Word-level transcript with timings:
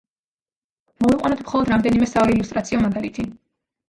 მოვიყვანოთ 1.03 1.43
მხოლოდ 1.45 1.69
რამდენიმე 1.71 2.07
საილუსტრაციო 2.13 2.81
მაგალითი. 2.87 3.27